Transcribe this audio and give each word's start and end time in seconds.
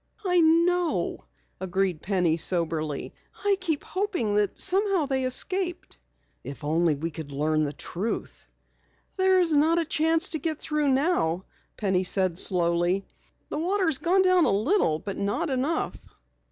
"I 0.25 0.39
know," 0.39 1.25
agreed 1.59 2.01
Penny 2.01 2.35
soberly. 2.35 3.13
"I 3.45 3.55
keep 3.61 3.83
hoping 3.83 4.33
that 4.37 4.57
somehow 4.57 5.05
they 5.05 5.25
escaped." 5.25 5.99
"If 6.43 6.63
only 6.63 6.95
we 6.95 7.11
could 7.11 7.31
learn 7.31 7.65
the 7.65 7.73
truth." 7.73 8.47
"There's 9.17 9.53
not 9.53 9.77
a 9.79 9.85
chance 9.85 10.29
to 10.29 10.39
get 10.39 10.57
through 10.57 10.87
now," 10.87 11.45
Penny 11.77 12.03
said 12.03 12.39
slowly. 12.39 13.05
"The 13.49 13.59
water's 13.59 13.99
gone 13.99 14.23
down 14.23 14.45
a 14.45 14.49
little, 14.51 14.97
but 14.97 15.19
not 15.19 15.51
enough." 15.51 16.03